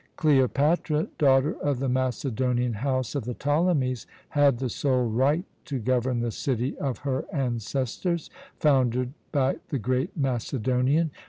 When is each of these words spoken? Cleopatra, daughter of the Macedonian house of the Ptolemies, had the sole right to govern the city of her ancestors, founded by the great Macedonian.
Cleopatra, 0.15 1.09
daughter 1.19 1.53
of 1.61 1.77
the 1.77 1.87
Macedonian 1.87 2.73
house 2.73 3.13
of 3.13 3.25
the 3.25 3.35
Ptolemies, 3.35 4.07
had 4.29 4.57
the 4.57 4.67
sole 4.67 5.05
right 5.07 5.45
to 5.65 5.77
govern 5.77 6.21
the 6.21 6.31
city 6.31 6.75
of 6.79 6.97
her 7.05 7.25
ancestors, 7.31 8.31
founded 8.57 9.13
by 9.31 9.57
the 9.69 9.77
great 9.77 10.17
Macedonian. 10.17 11.11